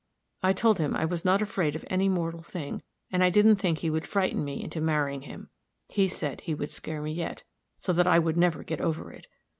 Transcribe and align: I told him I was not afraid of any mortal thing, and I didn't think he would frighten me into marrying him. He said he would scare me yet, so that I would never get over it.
I 0.41 0.51
told 0.53 0.79
him 0.79 0.95
I 0.95 1.05
was 1.05 1.23
not 1.23 1.43
afraid 1.43 1.75
of 1.75 1.85
any 1.87 2.09
mortal 2.09 2.41
thing, 2.41 2.81
and 3.11 3.23
I 3.23 3.29
didn't 3.29 3.57
think 3.57 3.77
he 3.77 3.91
would 3.91 4.07
frighten 4.07 4.43
me 4.43 4.63
into 4.63 4.81
marrying 4.81 5.21
him. 5.21 5.51
He 5.89 6.07
said 6.07 6.41
he 6.41 6.55
would 6.55 6.71
scare 6.71 7.03
me 7.03 7.11
yet, 7.11 7.43
so 7.77 7.93
that 7.93 8.07
I 8.07 8.17
would 8.17 8.35
never 8.35 8.63
get 8.63 8.81
over 8.81 9.11
it. 9.11 9.27